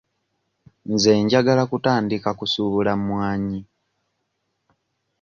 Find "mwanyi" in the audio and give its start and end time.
3.05-3.59